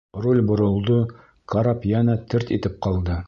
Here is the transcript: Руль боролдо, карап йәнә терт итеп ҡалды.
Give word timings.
Руль 0.25 0.39
боролдо, 0.51 0.97
карап 1.55 1.87
йәнә 1.91 2.17
терт 2.33 2.57
итеп 2.59 2.81
ҡалды. 2.87 3.19